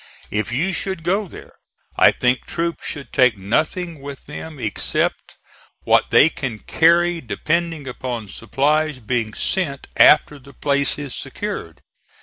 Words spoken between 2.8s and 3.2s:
should